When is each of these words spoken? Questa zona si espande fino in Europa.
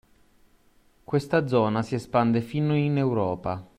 Questa 1.03 1.45
zona 1.45 1.83
si 1.83 1.93
espande 1.93 2.41
fino 2.41 2.75
in 2.75 2.97
Europa. 2.97 3.63